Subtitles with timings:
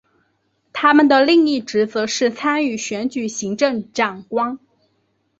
[0.73, 4.57] 他们的另一职责是参与选举行政长官。